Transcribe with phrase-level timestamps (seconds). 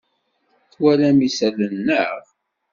[0.71, 2.19] Twalam isalan, naɣ?